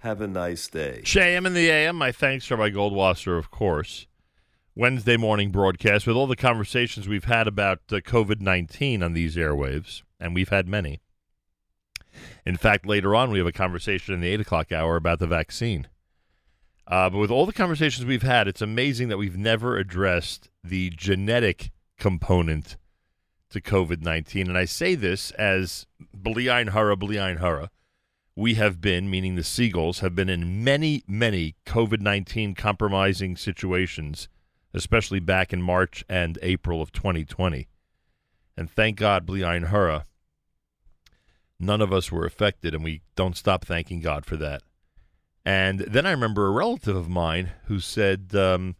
[0.00, 1.02] Have a nice day.
[1.04, 1.96] JM in the AM.
[1.96, 4.06] My thanks to my Goldwasser, of course.
[4.74, 9.36] Wednesday morning broadcast with all the conversations we've had about uh, COVID 19 on these
[9.36, 11.02] airwaves, and we've had many.
[12.46, 15.26] In fact, later on, we have a conversation in the 8 o'clock hour about the
[15.26, 15.86] vaccine.
[16.86, 20.88] Uh, but with all the conversations we've had, it's amazing that we've never addressed the
[20.96, 22.78] genetic component
[23.50, 24.48] to COVID 19.
[24.48, 25.86] And I say this as
[26.16, 27.70] Bliain Hara, Bliain Hara
[28.36, 34.28] we have been, meaning the Segals, have been in many, many COVID 19 compromising situations,
[34.72, 37.68] especially back in March and April of 2020.
[38.56, 40.04] And thank God, Bliain Hura,
[41.58, 44.62] none of us were affected, and we don't stop thanking God for that.
[45.44, 48.76] And then I remember a relative of mine who said, um,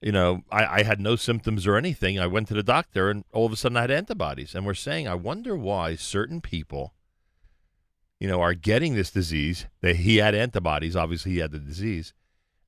[0.00, 2.18] you know, I, I, had no symptoms or anything.
[2.18, 4.54] I went to the doctor, and all of a sudden I had antibodies.
[4.54, 6.94] And we're saying, I wonder why certain people
[8.22, 9.66] you know, are getting this disease.
[9.80, 12.14] That he had antibodies, obviously he had the disease,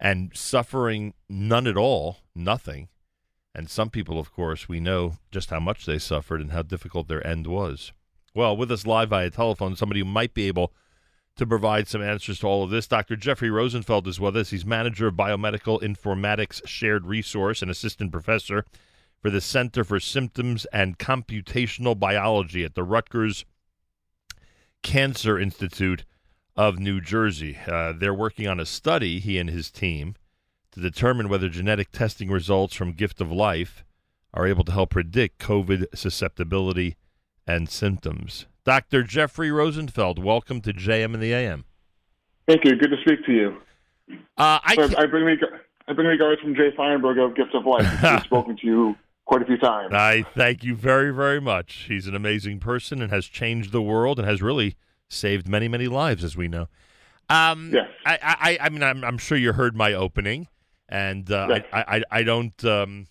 [0.00, 2.88] and suffering none at all, nothing.
[3.54, 7.06] And some people, of course, we know just how much they suffered and how difficult
[7.06, 7.92] their end was.
[8.34, 10.72] Well, with us live via telephone, somebody who might be able
[11.36, 12.88] to provide some answers to all of this.
[12.88, 13.14] Dr.
[13.14, 14.50] Jeffrey Rosenfeld is with us.
[14.50, 18.64] He's manager of Biomedical Informatics Shared Resource and assistant professor
[19.22, 23.44] for the Center for Systems and Computational Biology at the Rutgers
[24.84, 26.04] Cancer Institute
[26.54, 27.58] of New Jersey.
[27.66, 30.14] Uh, they're working on a study, he and his team,
[30.70, 33.82] to determine whether genetic testing results from Gift of Life
[34.32, 36.96] are able to help predict COVID susceptibility
[37.46, 38.46] and symptoms.
[38.64, 39.02] Dr.
[39.02, 41.64] Jeffrey Rosenfeld, welcome to JM and the AM.
[42.46, 42.76] Thank you.
[42.76, 43.56] Good to speak to you.
[44.36, 45.38] Uh, I, so I, bring
[45.88, 47.90] I bring regards from Jay Feinberg of Gift of Life.
[48.00, 49.92] He's spoken to you quite a few times.
[49.92, 51.86] I thank you very, very much.
[51.88, 54.76] He's an amazing person and has changed the world and has really
[55.08, 56.68] saved many, many lives, as we know.
[57.28, 57.88] Um, yes.
[58.04, 60.48] I, I, I mean, I'm, I'm, sure you heard my opening,
[60.88, 61.64] and uh, yes.
[61.72, 63.06] I, I, I don't, um,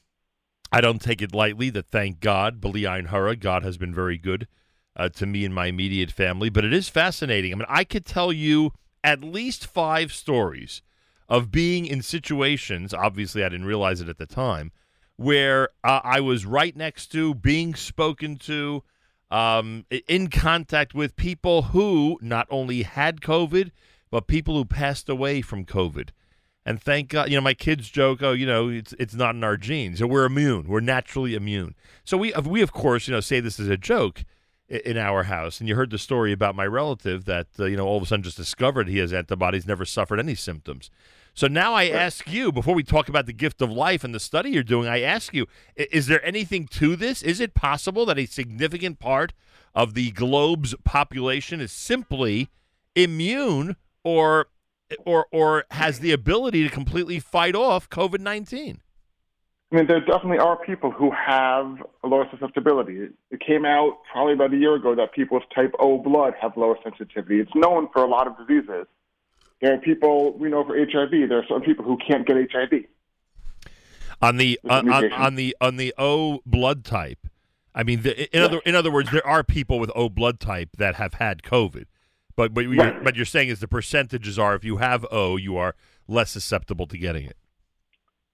[0.71, 1.69] I don't take it lightly.
[1.71, 4.47] That thank God, Beliain Hara, God has been very good
[4.95, 6.49] uh, to me and my immediate family.
[6.49, 7.53] But it is fascinating.
[7.53, 8.71] I mean, I could tell you
[9.03, 10.83] at least five stories
[11.27, 12.93] of being in situations.
[12.93, 14.71] Obviously, I didn't realize it at the time
[15.17, 18.83] where uh, I was right next to, being spoken to,
[19.31, 23.71] um, in contact with people who not only had COVID,
[24.11, 26.09] but people who passed away from COVID.
[26.65, 29.43] And thank God, you know, my kids joke, "Oh, you know, it's it's not in
[29.43, 30.01] our genes.
[30.01, 30.67] We're immune.
[30.67, 31.75] We're naturally immune."
[32.05, 34.23] So we we of course, you know, say this as a joke
[34.69, 35.59] in our house.
[35.59, 38.05] And you heard the story about my relative that uh, you know all of a
[38.05, 40.89] sudden just discovered he has antibodies, never suffered any symptoms.
[41.35, 44.19] So now I ask you, before we talk about the gift of life and the
[44.19, 47.23] study you're doing, I ask you, is there anything to this?
[47.23, 49.33] Is it possible that a significant part
[49.73, 52.49] of the globe's population is simply
[52.95, 54.47] immune or
[55.05, 58.81] or or has the ability to completely fight off COVID nineteen?
[59.71, 63.09] I mean, there definitely are people who have a lower susceptibility.
[63.31, 66.55] It came out probably about a year ago that people with type O blood have
[66.55, 67.39] lower sensitivity.
[67.39, 68.85] It's known for a lot of diseases.
[69.63, 71.29] There are people we know for HIV.
[71.29, 72.83] There are some people who can't get HIV.
[74.21, 77.29] On the on, on, on, the on the O blood type,
[77.73, 78.43] I mean, the, in yeah.
[78.43, 81.85] other in other words, there are people with O blood type that have had COVID,
[82.35, 85.55] but but you're, but you're saying is the percentages are if you have O, you
[85.55, 85.75] are
[86.09, 87.37] less susceptible to getting it.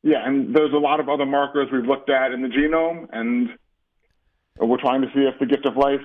[0.02, 3.50] Yeah, and there's a lot of other markers we've looked at in the genome, and
[4.58, 6.02] we're trying to see if the gift of life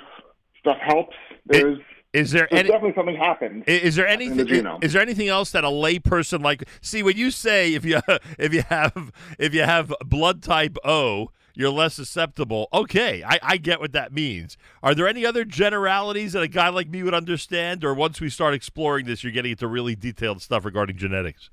[0.60, 1.16] stuff helps.
[1.46, 3.64] There's it, is there any, definitely something happened?
[3.66, 4.36] Is there anything?
[4.36, 8.00] The is there anything else that a layperson like see when you say if you
[8.38, 12.68] if you have if you have blood type O, you're less susceptible.
[12.72, 14.56] Okay, I, I get what that means.
[14.80, 18.30] Are there any other generalities that a guy like me would understand, or once we
[18.30, 21.50] start exploring this, you're getting into really detailed stuff regarding genetics?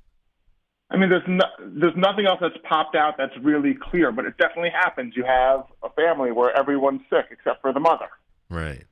[0.92, 4.38] I mean, there's no, there's nothing else that's popped out that's really clear, but it
[4.38, 5.16] definitely happens.
[5.16, 8.10] You have a family where everyone's sick except for the mother.
[8.50, 8.84] Right.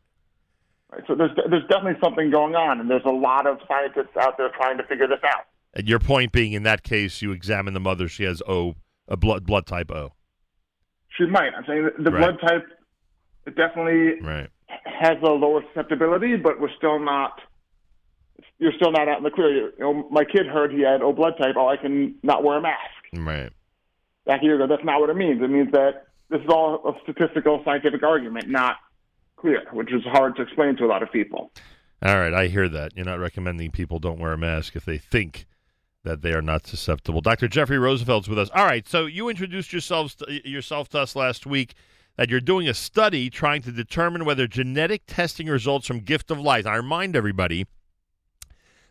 [0.91, 1.03] Right.
[1.07, 4.49] So there's there's definitely something going on, and there's a lot of scientists out there
[4.49, 5.45] trying to figure this out.
[5.75, 8.75] And your point being, in that case, you examine the mother; she has O,
[9.07, 10.13] a blood blood type O.
[11.17, 11.53] She might.
[11.55, 12.19] I'm saying the right.
[12.19, 12.65] blood type
[13.45, 14.49] it definitely right.
[14.85, 17.39] has a lower susceptibility, but we're still not.
[18.57, 19.71] You're still not out in the clear.
[19.71, 21.55] You know, my kid heard he had O blood type.
[21.57, 22.79] Oh, I can not wear a mask.
[23.13, 23.51] Right.
[24.25, 25.41] Back a year ago, that's not what it means.
[25.41, 28.75] It means that this is all a statistical scientific argument, not
[29.39, 31.51] clear, which is hard to explain to a lot of people.
[32.01, 32.95] All right, I hear that.
[32.95, 35.45] You're not recommending people don't wear a mask if they think
[36.03, 37.21] that they are not susceptible.
[37.21, 37.47] Dr.
[37.47, 38.49] Jeffrey Rosenfeld's with us.
[38.55, 41.73] All right, so you introduced yourselves to, yourself to us last week
[42.15, 46.39] that you're doing a study trying to determine whether genetic testing results from gift of
[46.39, 46.65] life.
[46.65, 47.65] I remind everybody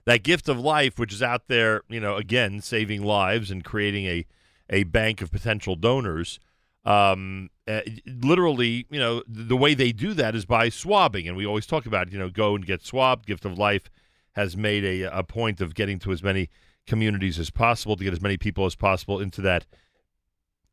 [0.05, 4.07] that gift of life, which is out there, you know, again saving lives and creating
[4.07, 4.27] a
[4.71, 6.39] a bank of potential donors.
[6.85, 11.45] Um, uh, literally, you know, the way they do that is by swabbing, and we
[11.45, 13.27] always talk about, you know, go and get swabbed.
[13.27, 13.91] Gift of Life
[14.33, 16.49] has made a, a point of getting to as many
[16.87, 19.67] communities as possible to get as many people as possible into that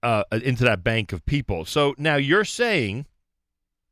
[0.03, 1.65] uh, into that bank of people.
[1.65, 3.07] So now you're saying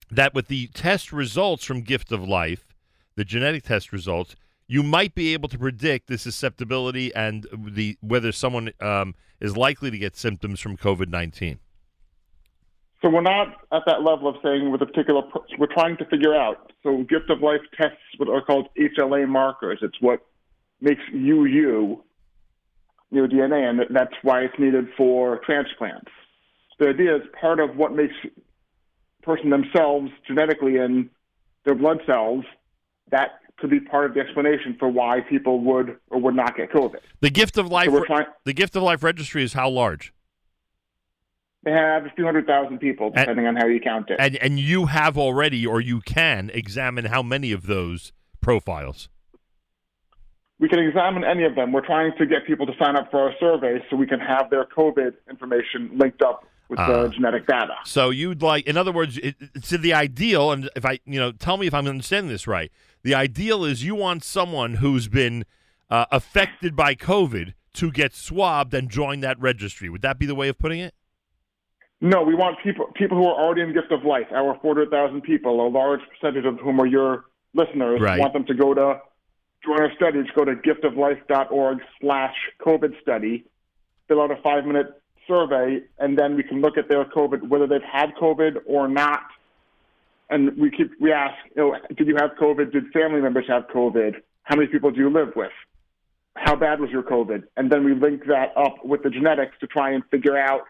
[0.09, 2.74] that with the test results from Gift of Life,
[3.16, 4.36] the genetic test results,
[4.68, 9.92] you might be able to predict the susceptibility and the whether someone um, is likely
[9.92, 11.59] to get symptoms from COVID nineteen.
[13.04, 15.24] So we're not at that level of saying with a particular.
[15.60, 16.72] We're trying to figure out.
[16.84, 19.80] So Gift of Life tests what are called HLA markers.
[19.82, 20.22] It's what
[20.80, 22.02] makes you you,
[23.12, 26.12] your DNA, and that's why it's needed for transplants.
[26.80, 28.16] The idea is part of what makes
[29.22, 31.10] person themselves genetically in
[31.66, 32.46] their blood cells.
[33.12, 36.72] That could be part of the explanation for why people would or would not get
[36.72, 37.00] COVID.
[37.20, 37.90] The Gift of Life.
[37.92, 40.14] So trying, the Gift of Life registry is how large?
[41.63, 44.18] They have a few hundred thousand people, depending and, on how you count it.
[44.19, 48.12] And and you have already, or you can examine how many of those
[48.42, 49.10] profiles.
[50.60, 51.71] We can examine any of them.
[51.71, 54.50] We're trying to get people to sign up for our survey so we can have
[54.50, 57.07] their COVID information linked up with uh, the ah.
[57.10, 57.75] genetic data.
[57.86, 60.51] So you'd like, in other words, it, it's the ideal.
[60.51, 62.71] And if I, you know, tell me if I'm understanding this right.
[63.04, 65.45] The ideal is you want someone who's been
[65.89, 69.89] uh, affected by COVID to get swabbed and join that registry.
[69.89, 70.94] Would that be the way of putting it?
[72.04, 74.28] No, we want people people who are already in gift of life.
[74.34, 77.24] Our 400,000 people, a large percentage of whom are your
[77.54, 78.20] listeners, right.
[78.20, 79.00] want them to go to
[79.66, 80.26] join our studies.
[80.36, 83.46] Go to giftoflife.org slash COVID study,
[84.10, 87.68] fill out a five minute survey, and then we can look at their COVID, whether
[87.68, 89.24] they've had COVID or not.
[90.30, 92.74] And we keep we ask, you know, did you have COVID?
[92.74, 94.16] Did family members have COVID?
[94.44, 95.54] How many people do you live with?
[96.36, 97.44] How bad was your COVID?
[97.56, 100.64] And then we link that up with the genetics to try and figure out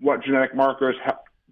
[0.00, 0.96] what genetic markers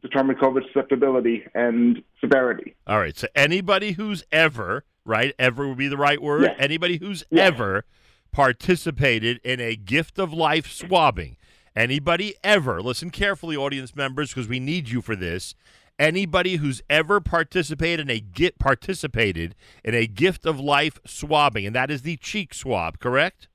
[0.03, 2.75] determine COVID susceptibility and severity.
[2.87, 3.17] All right.
[3.17, 6.57] So anybody who's ever, right, ever would be the right word, yes.
[6.59, 7.53] anybody who's yes.
[7.53, 7.85] ever
[8.33, 11.37] participated in a gift of life swabbing,
[11.77, 15.55] anybody ever, listen carefully, audience members, because we need you for this.
[15.99, 19.55] Anybody who's ever participated in a get participated
[19.85, 23.49] in a gift of life swabbing, and that is the cheek swab, correct?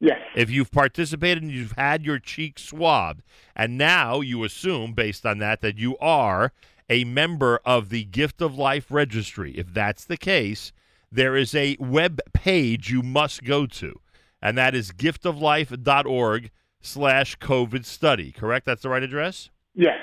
[0.00, 0.18] Yes.
[0.34, 3.22] If you've participated and you've had your cheek swabbed,
[3.54, 6.52] and now you assume, based on that, that you are
[6.88, 9.52] a member of the Gift of Life registry.
[9.52, 10.72] If that's the case,
[11.12, 14.00] there is a web page you must go to,
[14.40, 16.50] and that is giftoflife.org
[16.80, 18.32] slash COVID study.
[18.32, 18.64] Correct?
[18.64, 19.50] That's the right address?
[19.74, 19.98] Yes.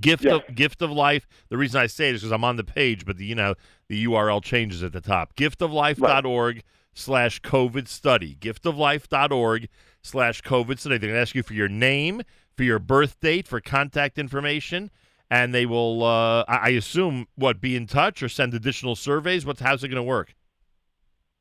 [0.00, 0.34] Gift yes.
[0.48, 1.26] of Gift of Life.
[1.48, 3.54] The reason I say it is because I'm on the page, but the you know
[3.88, 5.34] the URL changes at the top.
[5.36, 6.56] Giftoflife.org.
[6.56, 8.36] Right slash COVID study.
[8.40, 9.68] Giftoflife.org
[10.02, 10.98] slash COVID study.
[10.98, 12.22] They're going to ask you for your name,
[12.56, 14.90] for your birth date, for contact information,
[15.30, 19.46] and they will, uh, I assume, what, be in touch or send additional surveys?
[19.46, 20.34] What's How's it going to work?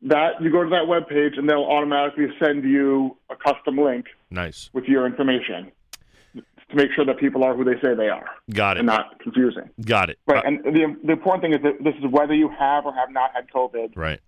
[0.04, 4.08] That you go to that web page and they'll automatically send you a custom link.
[4.32, 4.70] Nice.
[4.74, 5.72] With your information
[6.34, 8.26] to make sure that people are who they say they are.
[8.52, 8.80] Got it.
[8.80, 9.70] And not confusing.
[9.86, 10.18] Got it.
[10.26, 10.44] Right.
[10.44, 13.12] Uh, and the, the important thing is that this is whether you have or have
[13.12, 13.92] not had COVID.
[13.96, 14.22] Right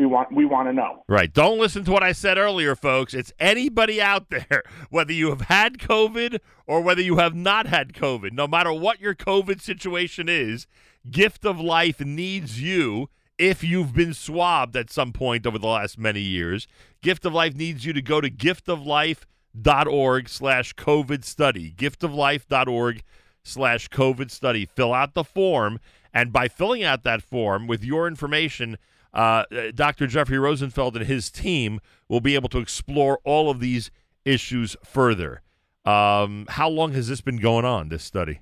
[0.00, 1.04] we want we want to know.
[1.08, 1.30] Right.
[1.30, 3.12] Don't listen to what I said earlier, folks.
[3.12, 7.92] It's anybody out there, whether you have had COVID or whether you have not had
[7.92, 10.66] COVID, no matter what your COVID situation is,
[11.10, 15.98] Gift of Life needs you if you've been swabbed at some point over the last
[15.98, 16.66] many years.
[17.02, 21.74] Gift of Life needs you to go to giftoflife.org slash COVID study.
[21.76, 23.02] Giftoflife.org
[23.42, 24.64] slash COVID study.
[24.64, 25.78] Fill out the form.
[26.12, 28.78] And by filling out that form with your information,
[29.12, 30.06] uh, Dr.
[30.06, 33.90] Jeffrey Rosenfeld and his team will be able to explore all of these
[34.24, 35.42] issues further.
[35.84, 38.40] Um, how long has this been going on, this study?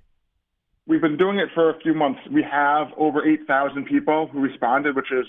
[0.86, 2.20] We've been doing it for a few months.
[2.30, 5.26] We have over 8,000 people who responded, which is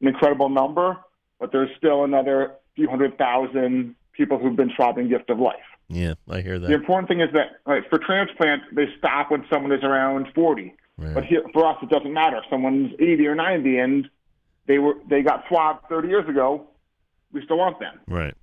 [0.00, 0.96] an incredible number,
[1.40, 5.56] but there's still another few hundred thousand people who've been swabbing Gift of Life.
[5.88, 6.68] Yeah, I hear that.
[6.68, 10.74] The important thing is that right, for transplant, they stop when someone is around 40.
[10.98, 11.14] Right.
[11.14, 12.36] But here, for us, it doesn't matter.
[12.38, 14.10] If someone's 80 or 90 and
[14.68, 16.68] they were they got swabbed 30 years ago.
[17.32, 17.98] We still want them.
[18.06, 18.34] Right.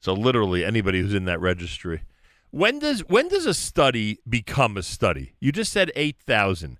[0.00, 2.02] So literally anybody who's in that registry.
[2.50, 5.34] When does when does a study become a study?
[5.38, 6.78] You just said 8,000.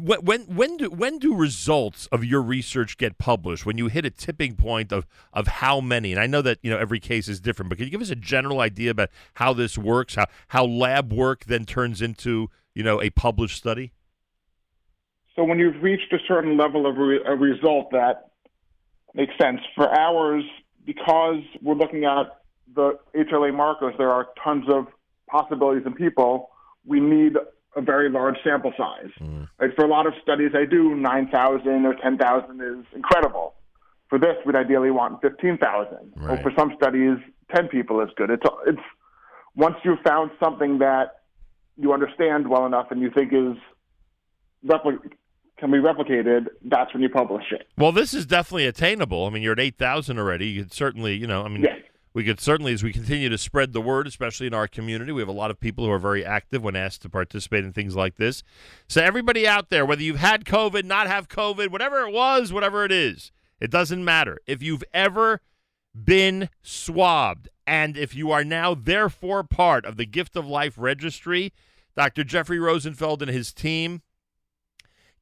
[0.00, 3.64] When when do when do results of your research get published?
[3.64, 6.12] When you hit a tipping point of of how many?
[6.12, 8.10] And I know that you know every case is different, but can you give us
[8.10, 10.16] a general idea about how this works?
[10.16, 13.92] How how lab work then turns into you know a published study?
[15.36, 18.30] So when you've reached a certain level of re- a result that
[19.14, 19.60] makes sense.
[19.74, 20.44] For ours,
[20.84, 22.40] because we're looking at
[22.74, 24.86] the HLA markers, there are tons of
[25.28, 26.50] possibilities in people.
[26.86, 27.36] We need
[27.76, 29.10] a very large sample size.
[29.20, 29.48] Mm.
[29.58, 29.70] Right?
[29.74, 33.54] For a lot of studies I do, 9,000 or 10,000 is incredible.
[34.08, 36.12] For this, we'd ideally want 15,000.
[36.16, 36.38] Right.
[36.38, 37.18] Or for some studies,
[37.54, 38.30] 10 people is good.
[38.30, 38.78] It's, it's
[39.56, 41.22] once you've found something that
[41.76, 43.56] you understand well enough and you think is
[44.64, 44.98] repli-
[45.58, 47.68] can be replicated, that's when you publish it.
[47.78, 49.26] Well, this is definitely attainable.
[49.26, 50.48] I mean, you're at 8,000 already.
[50.48, 51.78] You could certainly, you know, I mean, yes.
[52.12, 55.20] we could certainly, as we continue to spread the word, especially in our community, we
[55.20, 57.94] have a lot of people who are very active when asked to participate in things
[57.94, 58.42] like this.
[58.88, 62.84] So, everybody out there, whether you've had COVID, not have COVID, whatever it was, whatever
[62.84, 63.30] it is,
[63.60, 64.38] it doesn't matter.
[64.46, 65.40] If you've ever
[65.94, 71.52] been swabbed, and if you are now therefore part of the Gift of Life registry,
[71.96, 72.24] Dr.
[72.24, 74.02] Jeffrey Rosenfeld and his team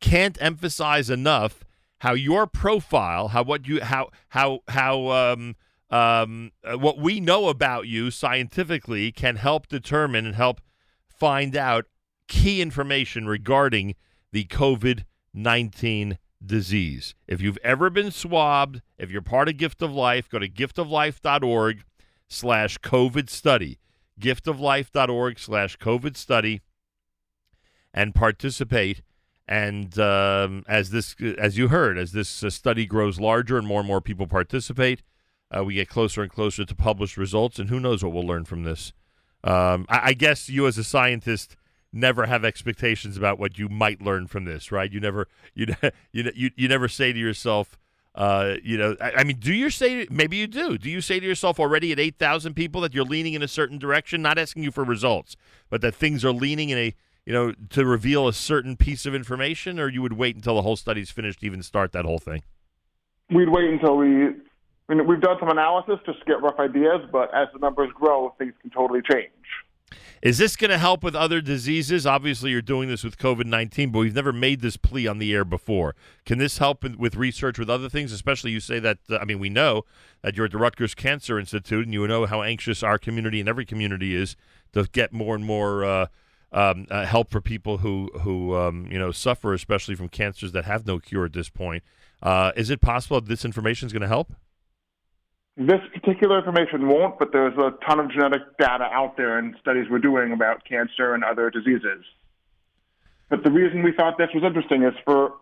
[0.02, 1.64] can't emphasize enough
[2.00, 5.56] how your profile, how what you how how how um
[5.88, 10.60] um uh, what we know about you scientifically can help determine and help
[11.06, 11.86] find out
[12.26, 13.94] key information regarding
[14.32, 17.14] the COVID 19 disease.
[17.28, 21.84] If you've ever been swabbed, if you're part of Gift of Life, go to giftoflife.org
[22.28, 23.78] slash COVID study.
[24.20, 26.60] Giftoflife.org slash COVID study
[27.94, 29.02] and participate.
[29.48, 33.80] And um, as this, as you heard, as this uh, study grows larger and more
[33.80, 35.02] and more people participate,
[35.54, 37.58] uh, we get closer and closer to published results.
[37.58, 38.92] And who knows what we'll learn from this?
[39.44, 41.56] Um, I, I guess you, as a scientist,
[41.92, 44.90] never have expectations about what you might learn from this, right?
[44.90, 45.66] You never you
[46.12, 47.78] you you, you never say to yourself,
[48.14, 50.78] uh, you know, I, I, mean, do you say maybe you do?
[50.78, 53.48] Do you say to yourself already at eight thousand people that you're leaning in a
[53.48, 54.22] certain direction?
[54.22, 55.36] Not asking you for results,
[55.68, 56.94] but that things are leaning in a
[57.26, 60.62] you know to reveal a certain piece of information, or you would wait until the
[60.62, 62.42] whole study's finished to even start that whole thing.
[63.30, 64.28] We'd wait until we.
[64.88, 67.90] I mean, we've done some analysis just to get rough ideas, but as the numbers
[67.94, 69.30] grow, things can totally change.
[70.22, 72.06] Is this going to help with other diseases?
[72.06, 75.34] Obviously, you're doing this with COVID 19, but we've never made this plea on the
[75.34, 75.96] air before.
[76.24, 78.12] Can this help with research with other things?
[78.12, 79.82] Especially, you say that, uh, I mean, we know
[80.22, 83.48] that you're at the Rutgers Cancer Institute, and you know how anxious our community and
[83.48, 84.36] every community is
[84.72, 85.84] to get more and more.
[85.84, 86.06] Uh,
[86.52, 90.64] um, uh, help for people who who um, you know suffer, especially from cancers that
[90.64, 91.82] have no cure at this point.
[92.22, 94.32] Uh, is it possible that this information is going to help?
[95.56, 99.86] This particular information won't, but there's a ton of genetic data out there and studies
[99.90, 102.04] we're doing about cancer and other diseases.
[103.28, 105.32] But the reason we thought this was interesting is for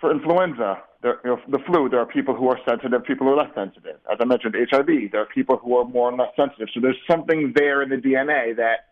[0.00, 3.32] for influenza, there, you know, the flu, there are people who are sensitive, people who
[3.32, 3.96] are less sensitive.
[4.10, 6.68] As I mentioned, HIV, there are people who are more and less sensitive.
[6.72, 8.87] So there's something there in the DNA that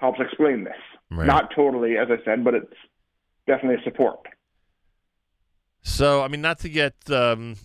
[0.00, 0.72] helps explain this.
[1.10, 1.26] Right.
[1.26, 2.74] Not totally, as I said, but it's
[3.46, 4.20] definitely a support.
[5.82, 7.56] So, I mean, not to get um,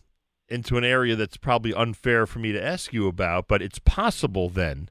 [0.50, 4.50] into an area that's probably unfair for me to ask you about, but it's possible
[4.50, 4.89] then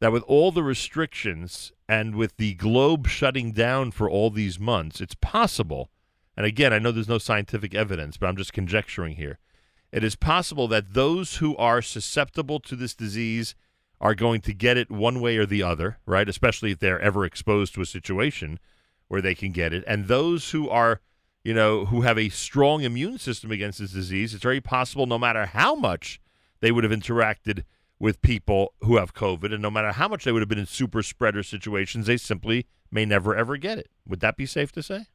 [0.00, 5.00] that with all the restrictions and with the globe shutting down for all these months,
[5.00, 5.90] it's possible,
[6.36, 9.38] and again, I know there's no scientific evidence, but I'm just conjecturing here.
[9.90, 13.54] It is possible that those who are susceptible to this disease
[14.00, 16.28] are going to get it one way or the other, right?
[16.28, 18.58] Especially if they're ever exposed to a situation
[19.08, 19.84] where they can get it.
[19.86, 21.00] And those who are
[21.44, 25.18] you know, who have a strong immune system against this disease, it's very possible no
[25.18, 26.20] matter how much
[26.60, 27.64] they would have interacted
[27.98, 30.66] with people who have COVID, and no matter how much they would have been in
[30.66, 33.88] super spreader situations, they simply may never ever get it.
[34.06, 35.06] Would that be safe to say?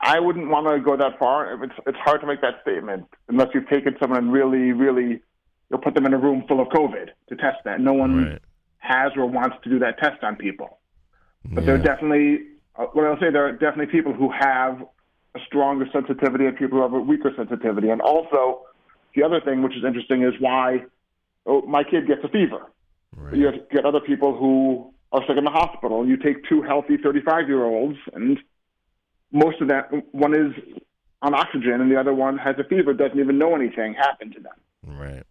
[0.00, 1.62] I wouldn't want to go that far.
[1.62, 5.22] It's it's hard to make that statement unless you've taken someone and really, really,
[5.70, 7.80] you'll put them in a room full of COVID to test that.
[7.80, 8.42] No one right.
[8.78, 10.78] has or wants to do that test on people.
[11.44, 11.66] But yeah.
[11.66, 14.82] there are definitely uh, what I'll say, there are definitely people who have
[15.34, 17.90] a stronger sensitivity and people who have a weaker sensitivity.
[17.90, 18.62] And also,
[19.14, 20.84] the other thing which is interesting is why
[21.46, 22.70] oh, my kid gets a fever.
[23.16, 23.36] Right.
[23.36, 26.06] You get other people who are sick in the hospital.
[26.06, 28.38] You take two healthy 35 year olds, and
[29.32, 30.52] most of that, one is
[31.20, 34.40] on oxygen and the other one has a fever, doesn't even know anything happened to
[34.40, 34.52] them.
[34.84, 35.22] Right.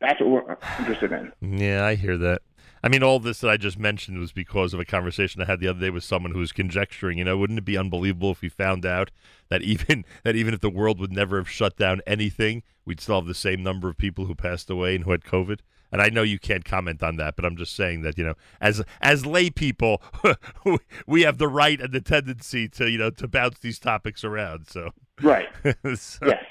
[0.00, 1.58] That's what we're uh, interested in.
[1.58, 2.42] Yeah, I hear that.
[2.82, 5.60] I mean, all this that I just mentioned was because of a conversation I had
[5.60, 7.18] the other day with someone who was conjecturing.
[7.18, 9.10] You know, wouldn't it be unbelievable if we found out
[9.50, 13.16] that even that even if the world would never have shut down anything, we'd still
[13.16, 15.60] have the same number of people who passed away and who had COVID?
[15.92, 18.34] And I know you can't comment on that, but I'm just saying that you know,
[18.60, 20.02] as as lay people,
[21.06, 24.68] we have the right and the tendency to you know to bounce these topics around.
[24.68, 24.90] So
[25.22, 25.48] right,
[25.94, 26.44] so, yes.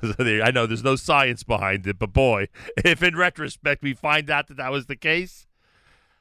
[0.00, 2.48] So there, I know there's no science behind it, but boy,
[2.78, 5.46] if in retrospect we find out that that was the case,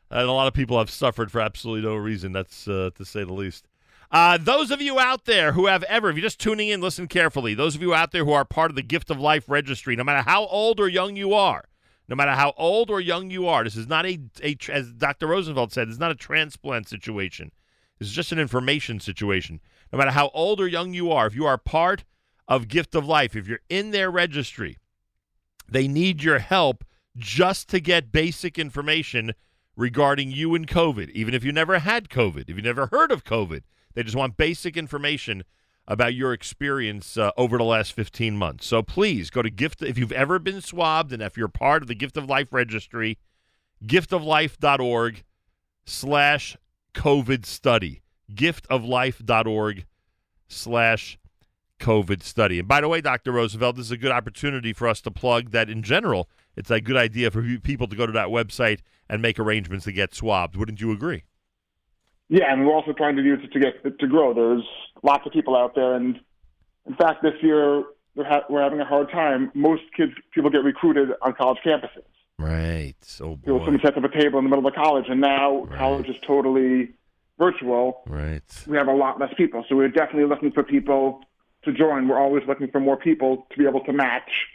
[0.10, 2.34] and a lot of people have suffered for absolutely no reason.
[2.34, 3.68] That's uh, to say the least.
[4.12, 7.08] Uh, those of you out there who have ever, if you're just tuning in, listen
[7.08, 7.54] carefully.
[7.54, 10.04] Those of you out there who are part of the Gift of Life registry, no
[10.04, 11.66] matter how old or young you are,
[12.08, 15.28] no matter how old or young you are, this is not a, a as Dr.
[15.28, 17.52] Rosenfeld said, it's not a transplant situation.
[18.00, 19.60] This is just an information situation.
[19.92, 22.04] No matter how old or young you are, if you are part
[22.48, 24.78] of Gift of Life, if you're in their registry,
[25.68, 26.84] they need your help
[27.18, 29.34] just to get basic information
[29.76, 33.24] regarding you and COVID, even if you never had COVID, if you never heard of
[33.24, 33.64] COVID.
[33.94, 35.44] They just want basic information
[35.88, 38.66] about your experience uh, over the last 15 months.
[38.66, 41.88] So please go to gift if you've ever been swabbed and if you're part of
[41.88, 43.18] the Gift of Life registry,
[43.84, 45.24] giftoflife.org
[45.86, 46.58] slash
[46.94, 48.02] COVID study.
[48.34, 49.86] Giftoflife.org
[50.48, 51.20] slash
[51.80, 52.60] COVID study.
[52.60, 53.34] And by the way, Dr.
[53.34, 56.82] Rosenfeld, this is a good opportunity for us to plug that in general, it's a
[56.82, 60.56] good idea for people to go to that website and make arrangements to get swabbed.
[60.56, 61.26] Wouldn't you agree?
[62.30, 64.34] Yeah, and we're also trying to use it to get to grow.
[64.34, 64.64] There's
[65.04, 66.20] lots of people out there, and
[66.88, 67.84] in fact, this year
[68.16, 69.52] we're, ha- we're having a hard time.
[69.54, 72.04] Most kids, people get recruited on college campuses.
[72.40, 72.96] Right.
[73.02, 75.64] So, you know, someone sets up a table in the middle of college, and now
[75.66, 75.78] Right.
[75.78, 76.90] college is totally
[77.38, 78.02] virtual.
[78.08, 78.42] right.
[78.68, 81.22] We have a lot less people, so we're definitely looking for people
[81.64, 82.08] to join.
[82.08, 84.48] We're always looking for more people to be able to match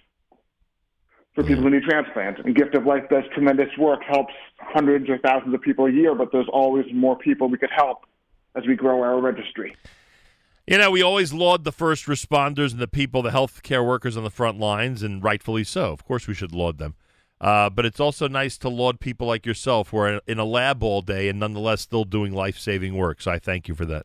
[1.34, 2.40] for people who need transplants.
[2.44, 6.14] And Gift of Life does tremendous work, helps hundreds or thousands of people a year,
[6.14, 8.04] but there's always more people we could help
[8.56, 9.76] as we grow our registry.
[10.66, 14.24] You know, we always laud the first responders and the people, the healthcare workers on
[14.24, 15.92] the front lines, and rightfully so.
[15.92, 16.94] Of course, we should laud them.
[17.40, 20.82] Uh, but it's also nice to laud people like yourself who are in a lab
[20.82, 23.22] all day and nonetheless still doing life saving work.
[23.22, 24.04] So I thank you for that.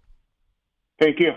[1.00, 1.34] Thank you.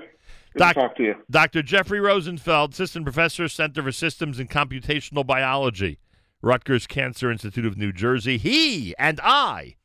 [0.56, 1.14] Doc- talk to you.
[1.30, 1.62] Dr.
[1.62, 5.98] Jeffrey Rosenfeld, Assistant Professor, Center for Systems and Computational Biology,
[6.42, 8.38] Rutgers Cancer Institute of New Jersey.
[8.38, 9.76] He and I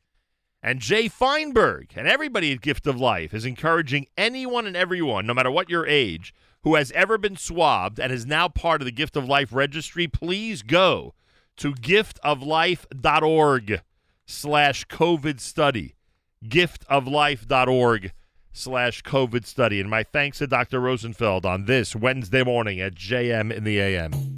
[0.62, 5.34] and Jay Feinberg and everybody at Gift of Life is encouraging anyone and everyone, no
[5.34, 8.92] matter what your age, who has ever been swabbed and is now part of the
[8.92, 11.12] Gift of Life registry, please go
[11.58, 13.82] to giftoflife.org
[14.26, 15.94] slash COVID study.
[16.42, 18.12] Giftoflife.org
[18.54, 19.80] slash COVID study.
[19.80, 20.80] And my thanks to Dr.
[20.80, 24.32] Rosenfeld on this Wednesday morning at JM in the AM.